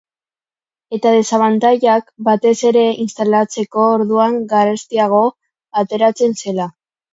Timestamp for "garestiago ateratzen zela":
4.57-6.71